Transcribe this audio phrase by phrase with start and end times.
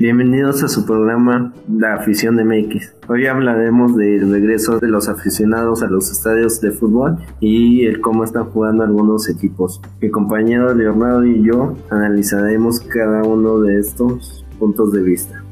[0.00, 2.94] Bienvenidos a su programa La Afición de MX.
[3.06, 8.24] Hoy hablaremos del regreso de los aficionados a los estadios de fútbol y el cómo
[8.24, 9.82] están jugando algunos equipos.
[10.00, 15.44] Mi compañero Leonardo y yo analizaremos cada uno de estos puntos de vista.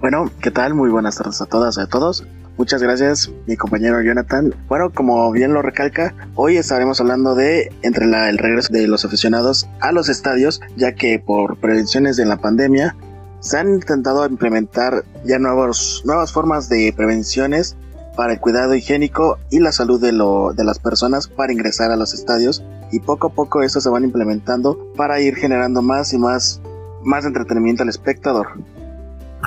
[0.00, 0.74] Bueno, ¿qué tal?
[0.74, 2.26] Muy buenas tardes a todas y a todos.
[2.58, 4.52] Muchas gracias, mi compañero Jonathan.
[4.66, 9.68] Bueno, como bien lo recalca, hoy estaremos hablando de entre el regreso de los aficionados
[9.80, 12.96] a los estadios, ya que por prevenciones de la pandemia
[13.42, 17.76] se han intentado implementar ya nuevos, nuevas formas de prevenciones
[18.16, 21.96] para el cuidado higiénico y la salud de, lo, de las personas para ingresar a
[21.96, 26.18] los estadios y poco a poco esto se van implementando para ir generando más y
[26.18, 26.62] más,
[27.02, 28.48] más entretenimiento al espectador.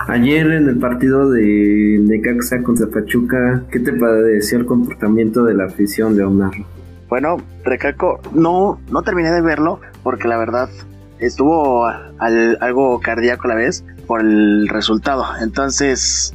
[0.10, 5.66] Ayer en el partido de Necaxa contra Pachuca, ¿qué te pareció el comportamiento de la
[5.66, 6.66] afición, Leonardo?
[7.08, 10.70] Bueno, recalco, no, no terminé de verlo porque la verdad
[11.20, 15.26] estuvo algo cardíaco a la vez por el resultado.
[15.42, 16.34] Entonces,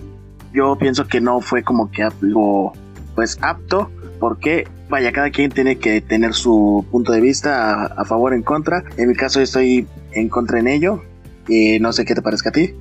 [0.52, 2.72] yo pienso que no fue como que algo
[3.14, 8.32] pues apto porque vaya, cada quien tiene que tener su punto de vista a, favor
[8.32, 8.84] o en contra.
[8.96, 11.02] En mi caso estoy en contra en ello.
[11.48, 12.74] Y no sé qué te parezca a ti.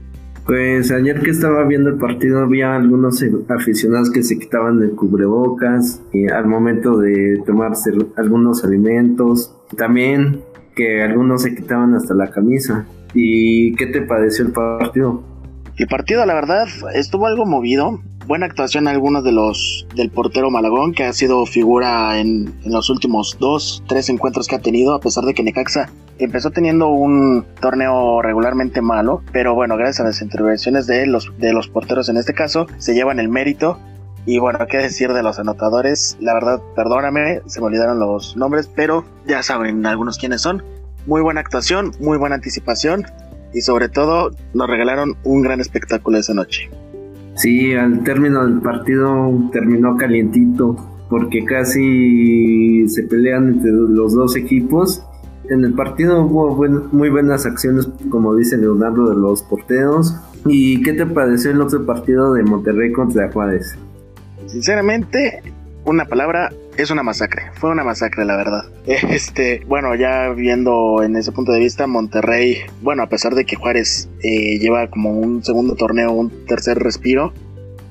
[0.45, 6.01] Pues ayer que estaba viendo el partido había algunos aficionados que se quitaban el cubrebocas
[6.11, 9.55] y al momento de tomarse algunos alimentos.
[9.77, 10.41] También
[10.79, 12.85] que algunos se quitaban hasta la camisa.
[13.13, 15.21] ¿Y qué te pareció el partido?
[15.77, 17.99] El partido, la verdad, estuvo algo movido.
[18.27, 23.37] Buena actuación algunos de los del portero Malagón, que ha sido figura en, los últimos
[23.39, 28.21] dos, tres encuentros que ha tenido, a pesar de que Necaxa empezó teniendo un torneo
[28.21, 32.33] regularmente malo, pero bueno, gracias a las intervenciones de los, de los porteros en este
[32.33, 33.79] caso, se llevan el mérito
[34.25, 36.17] y bueno, qué decir de los anotadores.
[36.19, 40.63] La verdad, perdóname, se me olvidaron los nombres, pero ya saben algunos quiénes son.
[41.05, 43.05] Muy buena actuación, muy buena anticipación
[43.53, 46.69] y sobre todo nos regalaron un gran espectáculo esa noche.
[47.35, 50.75] Sí, al término del partido terminó calientito
[51.09, 55.03] porque casi se pelean entre los dos equipos.
[55.49, 56.53] En el partido hubo
[56.91, 60.15] muy buenas acciones, como dice Leonardo, de los porteros.
[60.45, 63.75] ¿Y qué te pareció el otro partido de Monterrey contra Juárez?
[64.51, 65.41] Sinceramente,
[65.85, 67.51] una palabra, es una masacre.
[67.53, 68.65] Fue una masacre, la verdad.
[68.85, 73.55] Este, bueno, ya viendo en ese punto de vista, Monterrey, bueno, a pesar de que
[73.55, 77.33] Juárez eh, lleva como un segundo torneo, un tercer respiro,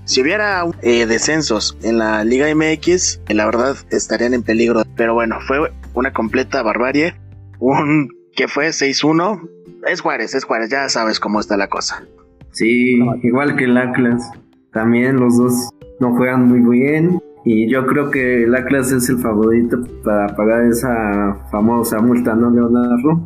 [0.09, 4.85] si hubiera eh, descensos en la Liga MX, la verdad estarían en peligro.
[4.97, 7.15] Pero bueno, fue una completa barbarie.
[7.59, 9.47] Un que fue 6-1.
[9.87, 12.05] Es Juárez, es Juárez, ya sabes cómo está la cosa.
[12.53, 14.31] Sí, igual que el Atlas.
[14.73, 15.71] También los dos
[16.01, 17.21] no juegan muy bien.
[17.45, 22.51] Y yo creo que el Atlas es el favorito para pagar esa famosa multa, ¿no,
[22.51, 23.25] Leonardo?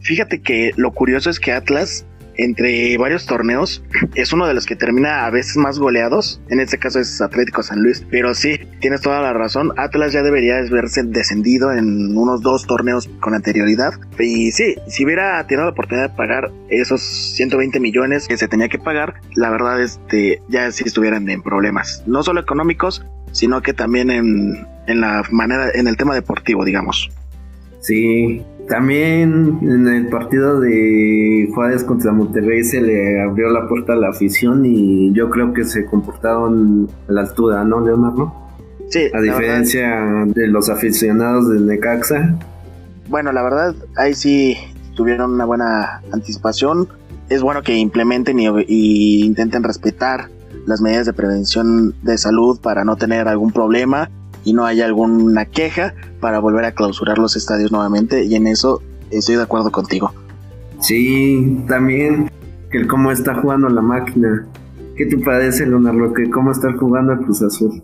[0.00, 2.06] Fíjate que lo curioso es que Atlas
[2.38, 3.82] entre varios torneos,
[4.14, 6.40] es uno de los que termina a veces más goleados.
[6.48, 8.04] En este caso es Atlético San Luis.
[8.10, 9.72] Pero sí, tienes toda la razón.
[9.76, 13.94] Atlas ya debería verse descendido en unos dos torneos con anterioridad.
[14.18, 18.68] Y sí, si hubiera tenido la oportunidad de pagar esos 120 millones que se tenía
[18.68, 22.02] que pagar, la verdad este, ya sí estuvieran en problemas.
[22.06, 27.10] No solo económicos, sino que también en, en la manera, en el tema deportivo, digamos.
[27.80, 33.96] Sí, también en el partido de Juárez contra Monterrey se le abrió la puerta a
[33.96, 38.34] la afición y yo creo que se comportaron a la altura, ¿no, Leonardo?
[38.88, 39.08] Sí.
[39.14, 42.36] A diferencia de los aficionados de Necaxa.
[43.08, 44.56] Bueno, la verdad, ahí sí
[44.96, 46.88] tuvieron una buena anticipación.
[47.28, 50.28] Es bueno que implementen y, y intenten respetar
[50.66, 54.10] las medidas de prevención de salud para no tener algún problema
[54.46, 58.80] y no haya alguna queja para volver a clausurar los estadios nuevamente y en eso
[59.10, 60.12] estoy de acuerdo contigo.
[60.80, 62.30] Sí, también
[62.70, 64.46] que cómo está jugando la máquina.
[64.96, 66.12] ¿Qué te parece, Leonardo?
[66.14, 67.82] Que cómo está jugando el Cruz Azul.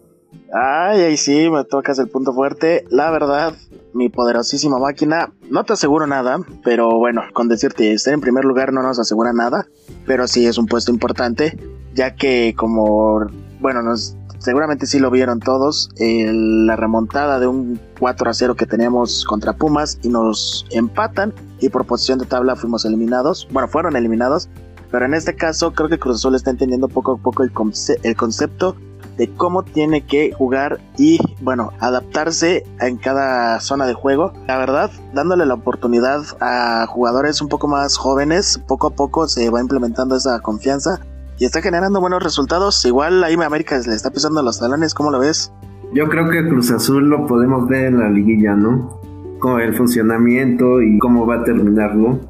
[0.55, 2.85] Ay, ahí sí, me tocas el punto fuerte.
[2.91, 3.55] La verdad,
[3.93, 8.73] mi poderosísima máquina, no te aseguro nada, pero bueno, con decirte, estar en primer lugar
[8.73, 9.67] no nos asegura nada,
[10.07, 11.59] pero sí es un puesto importante,
[11.93, 13.27] ya que como,
[13.61, 18.67] bueno, nos seguramente sí lo vieron todos, la remontada de un 4 a 0 que
[18.67, 23.97] teníamos contra Pumas y nos empatan y por posición de tabla fuimos eliminados, bueno, fueron
[23.97, 24.49] eliminados,
[24.91, 27.53] pero en este caso creo que Cruz Azul está entendiendo poco a poco el,
[28.03, 28.77] el concepto
[29.17, 34.33] de cómo tiene que jugar y bueno, adaptarse en cada zona de juego.
[34.49, 39.51] La verdad, dándole la oportunidad a jugadores un poco más jóvenes, poco a poco se
[39.51, 41.01] va implementando esa confianza
[41.39, 42.85] y está generando buenos resultados.
[42.85, 45.53] Igual ahí América le está pisando los talones, ¿cómo lo ves?
[45.93, 49.01] Yo creo que Cruz Azul lo podemos ver en la liguilla, ¿no?
[49.39, 52.21] Con el funcionamiento y cómo va a terminarlo.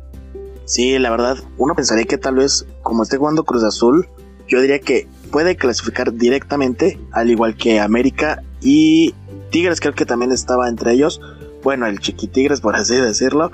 [0.65, 4.09] Sí, la verdad, uno pensaría que tal vez, como esté jugando Cruz Azul,
[4.49, 9.15] yo diría que puede clasificar directamente, al igual que América y
[9.51, 11.21] Tigres, creo que también estaba entre ellos.
[11.63, 13.53] Bueno, el Chiquitigres, por así decirlo.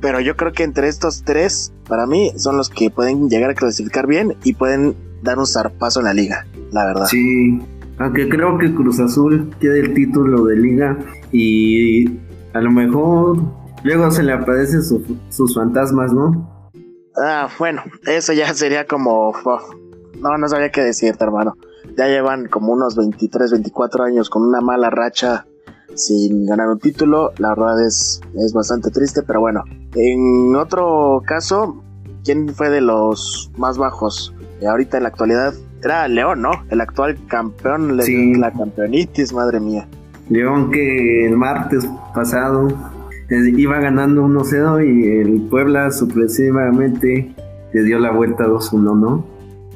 [0.00, 3.54] Pero yo creo que entre estos tres, para mí, son los que pueden llegar a
[3.54, 7.06] clasificar bien y pueden dar un zarpazo en la liga, la verdad.
[7.06, 7.60] Sí,
[7.98, 10.98] aunque creo que Cruz Azul tiene el título de liga
[11.32, 12.18] y
[12.54, 13.38] a lo mejor
[13.84, 16.70] luego se le aparecen sus fantasmas, ¿no?
[17.22, 19.34] Ah, bueno, eso ya sería como...
[20.18, 21.56] no, no sabía qué decirte, hermano.
[21.98, 25.44] Ya llevan como unos 23, 24 años con una mala racha
[25.94, 27.32] sin ganar un título.
[27.38, 29.64] La verdad es, es bastante triste, pero bueno.
[29.94, 31.82] En otro caso,
[32.24, 34.34] ¿quién fue de los más bajos?
[34.60, 36.50] Eh, ahorita en la actualidad era León, ¿no?
[36.70, 39.88] El actual campeón de la campeonitis, madre mía.
[40.28, 42.68] León que el martes pasado
[43.28, 47.34] eh, iba ganando 1-0 y el Puebla sorpresivamente
[47.72, 49.24] le dio la vuelta 2-1, ¿no?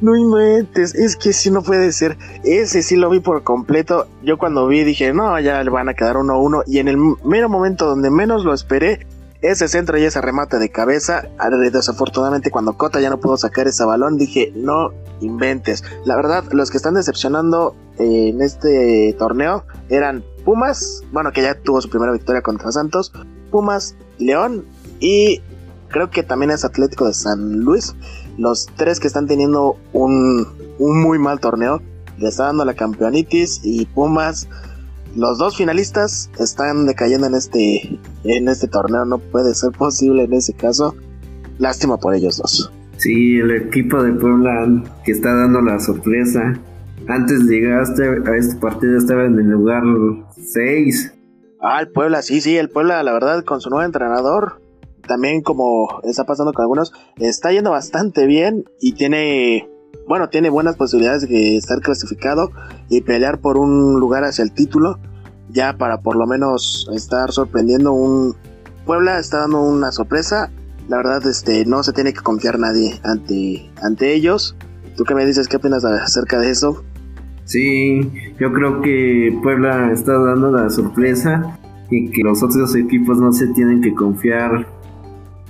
[0.04, 2.18] No inventes, es que si no puede ser.
[2.44, 4.06] Ese sí lo vi por completo.
[4.22, 6.64] Yo cuando vi dije, no, ya le van a quedar 1-1.
[6.66, 9.06] Y en el mero momento donde menos lo esperé,
[9.40, 11.24] ese centro y ese remate de cabeza.
[11.72, 14.90] Desafortunadamente, cuando Cota ya no pudo sacar ese balón, dije, no
[15.22, 15.82] inventes.
[16.04, 21.80] La verdad, los que están decepcionando en este torneo eran Pumas, bueno, que ya tuvo
[21.80, 23.10] su primera victoria contra Santos,
[23.50, 24.66] Pumas, León
[25.00, 25.40] y
[25.88, 27.94] creo que también es Atlético de San Luis.
[28.38, 30.46] Los tres que están teniendo un,
[30.78, 31.82] un muy mal torneo.
[32.18, 34.48] Le está dando la campeonitis y Pumas
[35.16, 39.04] los dos finalistas están decayendo en este, en este torneo.
[39.04, 40.96] No puede ser posible en ese caso.
[41.58, 42.72] Lástima por ellos dos.
[42.96, 46.54] Sí, el equipo de Puebla que está dando la sorpresa.
[47.06, 49.82] Antes llegar a este, este partido estaba en el lugar
[50.36, 51.14] 6.
[51.60, 54.60] Ah, el Puebla, sí, sí, el Puebla, la verdad, con su nuevo entrenador,
[55.06, 59.68] también como está pasando con algunos, está yendo bastante bien y tiene
[60.06, 62.50] bueno, tiene buenas posibilidades de estar clasificado
[62.90, 64.98] y pelear por un lugar hacia el título,
[65.48, 68.34] ya para por lo menos estar sorprendiendo un
[68.84, 70.50] Puebla está dando una sorpresa.
[70.88, 74.56] La verdad, este, no se tiene que confiar nadie ante, ante ellos.
[74.96, 75.48] ¿Tú qué me dices?
[75.48, 76.84] ¿Qué opinas acerca de eso?
[77.44, 81.58] Sí, yo creo que Puebla está dando la sorpresa
[81.90, 84.66] y que los otros equipos no se tienen que confiar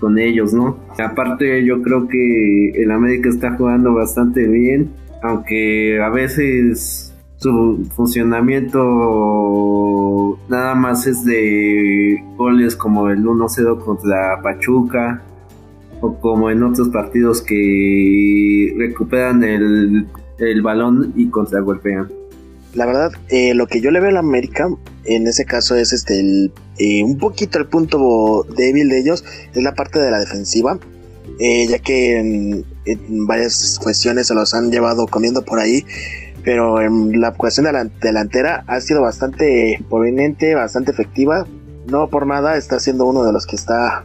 [0.00, 0.78] con ellos, ¿no?
[0.98, 4.90] Aparte yo creo que el América está jugando bastante bien,
[5.22, 8.80] aunque a veces su funcionamiento
[10.48, 15.22] nada más es de goles como el 1-0 contra Pachuca
[16.00, 20.06] o como en otros partidos que recuperan el,
[20.38, 22.08] el balón y contragolpean.
[22.74, 24.68] La verdad, eh, lo que yo le veo a la América
[25.04, 29.24] en ese caso es este eh, un poquito el punto débil de ellos
[29.54, 30.78] es la parte de la defensiva,
[31.38, 32.64] eh, ya que en,
[33.26, 35.84] varias cuestiones se los han llevado comiendo por ahí,
[36.44, 41.46] pero en la cuestión de la delantera ha sido bastante proveniente, bastante efectiva.
[41.90, 44.04] No por nada está siendo uno de los que está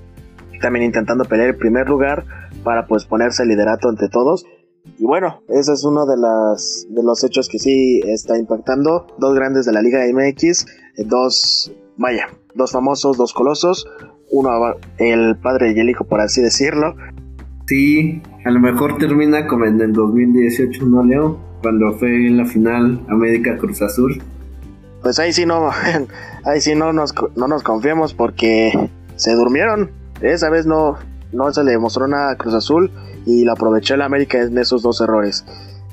[0.62, 2.26] también intentando pelear el primer lugar
[2.64, 4.46] para pues ponerse el liderato entre todos
[4.98, 9.08] y bueno, ese es uno de, las, de los hechos que sí está impactando.
[9.18, 10.66] Dos grandes de la Liga MX,
[10.98, 13.88] eh, dos, vaya, dos famosos, dos colosos,
[14.32, 14.50] uno
[14.98, 16.96] el padre y el hijo, por así decirlo.
[17.66, 21.40] Sí, a lo mejor termina como en el 2018, ¿no, Leo?
[21.62, 24.22] Cuando fue en la final América Cruz Azul.
[25.02, 25.70] Pues ahí sí no,
[26.46, 29.92] ahí sí no nos, no nos confiamos porque se durmieron.
[30.22, 30.98] Esa vez no,
[31.32, 32.92] no se le mostró nada a Cruz Azul
[33.26, 35.46] y lo aprovechó el América en esos dos errores.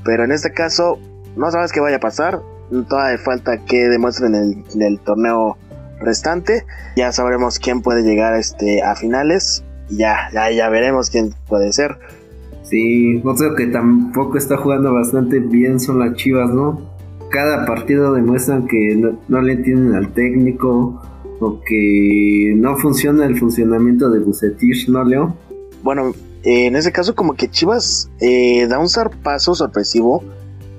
[0.04, 0.98] Pero en este caso,
[1.36, 2.40] no sabes qué vaya a pasar.
[2.88, 5.56] Todavía falta que demuestren en el, torneo
[6.00, 6.64] restante.
[6.96, 9.64] Ya sabremos quién puede llegar este, a finales.
[9.88, 11.98] Y ya, ya, ya veremos quién puede ser.
[12.62, 16.80] Sí, otro que tampoco está jugando bastante bien son las Chivas, ¿no?
[17.30, 21.00] Cada partido demuestran que no, no le entienden al técnico
[21.38, 25.36] o que no funciona el funcionamiento de Bucetich, ¿no, Leo?
[25.82, 26.12] Bueno,
[26.42, 30.22] en ese caso como que Chivas eh, da un zarpazo sorpresivo,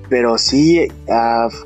[0.08, 0.88] pero sí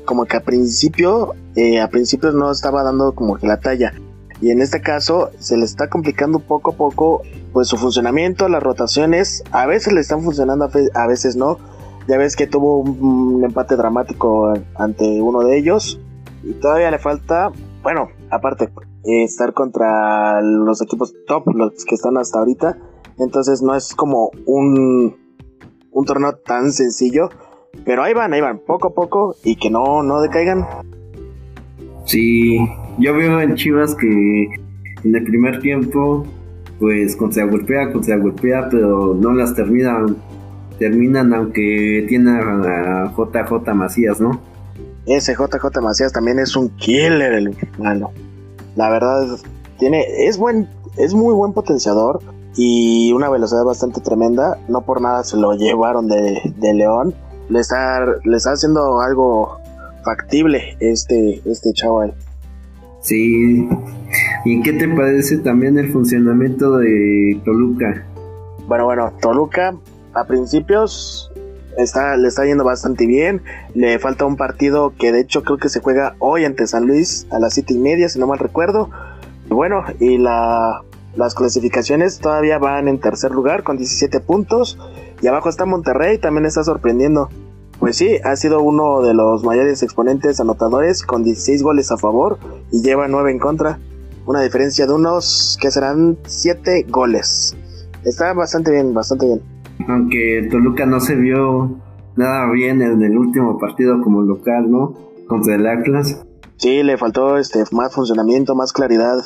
[0.05, 3.93] como que a principio, eh, a principios no estaba dando como que la talla.
[4.41, 7.21] Y en este caso se le está complicando poco a poco
[7.53, 11.57] pues su funcionamiento, las rotaciones, a veces le están funcionando, a veces no.
[12.07, 15.99] Ya ves que tuvo un, empate dramático ante uno de ellos
[16.43, 18.65] y todavía le falta, bueno, aparte,
[19.05, 22.77] eh, estar contra los equipos top, los que están hasta ahorita
[23.19, 25.15] entonces no es como un,
[25.91, 27.29] un torneo tan sencillo.
[27.85, 30.65] Pero ahí van, ahí van, poco a poco y que no, no decaigan.
[32.05, 32.57] Sí,
[32.97, 34.47] yo veo en Chivas que
[35.03, 36.25] en el primer tiempo
[36.79, 40.17] pues golpea, contra golpea, pero no las terminan,
[40.79, 44.41] terminan aunque tiene a JJ Macías, ¿no?
[45.05, 48.11] Ese JJ Macías también es un killer, el malo.
[48.75, 49.37] La verdad,
[49.77, 52.19] tiene, es buen, es muy buen potenciador
[52.55, 54.57] y una velocidad bastante tremenda.
[54.67, 57.13] No por nada se lo llevaron de, de León.
[57.53, 59.59] Le está, le está haciendo algo
[60.03, 62.15] factible este, este chaval.
[63.01, 63.69] Sí.
[64.43, 68.03] ¿Y qué te parece también el funcionamiento de Toluca?
[68.67, 69.75] Bueno, bueno, Toluca
[70.15, 71.31] a principios
[71.77, 73.43] está, le está yendo bastante bien.
[73.75, 77.27] Le falta un partido que de hecho creo que se juega hoy ante San Luis
[77.29, 78.89] a las siete y media, si no mal recuerdo.
[79.47, 80.81] Bueno, y la,
[81.15, 84.79] las clasificaciones todavía van en tercer lugar con 17 puntos.
[85.21, 87.29] Y abajo está Monterrey, también está sorprendiendo.
[87.83, 92.37] Pues sí, ha sido uno de los mayores exponentes anotadores con 16 goles a favor
[92.71, 93.77] y lleva 9 en contra.
[94.25, 97.57] Una diferencia de unos que serán 7 goles.
[98.05, 99.41] Está bastante bien, bastante bien.
[99.89, 101.75] Aunque Toluca no se vio
[102.15, 104.93] nada bien en el último partido como local, ¿no?
[105.27, 106.25] Contra el Atlas.
[106.55, 109.17] Sí, le faltó este más funcionamiento, más claridad,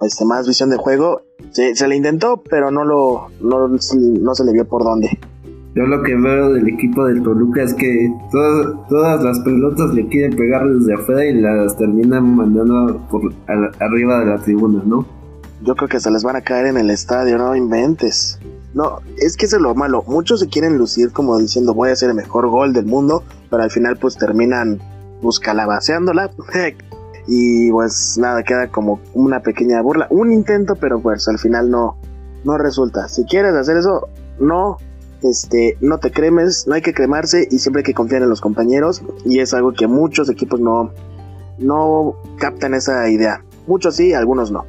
[0.00, 1.22] este más visión de juego.
[1.52, 5.16] Se, se le intentó, pero no lo no, no se le vio por dónde.
[5.74, 10.36] Yo lo que veo del equipo del Toluca es que todas, las pelotas le quieren
[10.36, 15.06] pegar desde afuera y las terminan mandando por arriba de la tribuna, ¿no?
[15.62, 18.40] Yo creo que se les van a caer en el estadio, no inventes.
[18.74, 20.02] No, es que eso es lo malo.
[20.08, 23.62] Muchos se quieren lucir como diciendo voy a hacer el mejor gol del mundo, pero
[23.62, 24.80] al final pues terminan
[25.40, 26.32] calabaceándola.
[27.28, 30.08] y pues nada, queda como una pequeña burla.
[30.10, 31.96] Un intento, pero pues al final no,
[32.44, 33.08] no resulta.
[33.08, 34.08] Si quieres hacer eso,
[34.40, 34.78] no
[35.22, 38.40] este, no te cremes, no hay que cremarse y siempre hay que confiar en los
[38.40, 40.92] compañeros y es algo que muchos equipos no,
[41.58, 43.44] no captan esa idea.
[43.66, 44.64] Muchos sí, algunos no.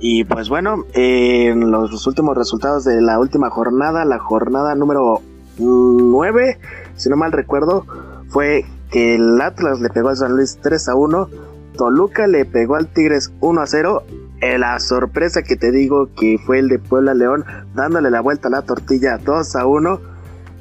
[0.00, 5.20] Y pues bueno, en los últimos resultados de la última jornada, la jornada número
[5.58, 6.58] 9,
[6.96, 7.86] si no mal recuerdo,
[8.28, 11.28] fue que el Atlas le pegó a San Luis 3 a 1,
[11.76, 14.02] Toluca le pegó al Tigres 1 a 0
[14.42, 17.44] eh, la sorpresa que te digo que fue el de Puebla León
[17.74, 20.00] dándole la vuelta a la tortilla 2 a 1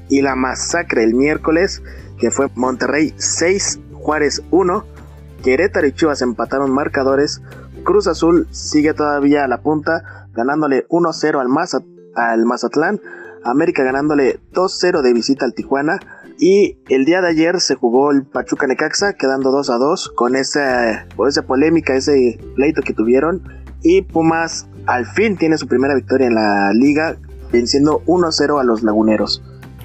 [0.08, 1.82] y la masacre el miércoles
[2.20, 4.86] que fue Monterrey 6 Juárez 1
[5.44, 7.42] Querétaro y Chivas empataron marcadores
[7.84, 11.48] Cruz Azul sigue todavía a la punta ganándole 1-0 al,
[12.16, 13.02] al Mazatlán
[13.44, 16.00] América ganándole 2-0 de visita al Tijuana
[16.38, 20.36] y el día de ayer se jugó el Pachuca Necaxa quedando 2 a 2 con
[20.36, 25.96] esa, con esa polémica, ese pleito que tuvieron y Pumas al fin tiene su primera
[25.96, 27.18] victoria en la liga,
[27.52, 29.42] venciendo 1-0 a los laguneros.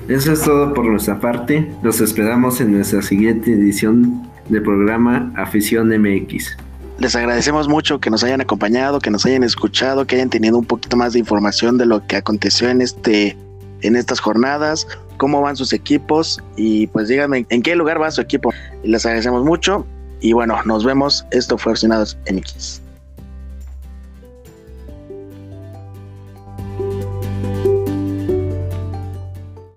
[0.08, 1.68] Eso es todo por nuestra parte.
[1.82, 6.56] Los esperamos en nuestra siguiente edición del programa Afición MX.
[6.98, 10.64] Les agradecemos mucho que nos hayan acompañado, que nos hayan escuchado, que hayan tenido un
[10.64, 13.36] poquito más de información de lo que aconteció en este
[13.82, 14.88] en estas jornadas,
[15.18, 18.52] cómo van sus equipos y pues díganme en qué lugar va su equipo.
[18.82, 19.86] Les agradecemos mucho
[20.20, 21.26] y bueno, nos vemos.
[21.30, 22.85] Esto fue Aficionados MX.